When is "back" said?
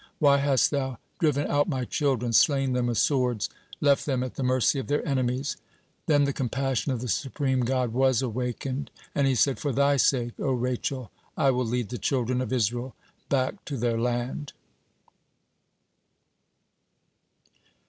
13.29-13.63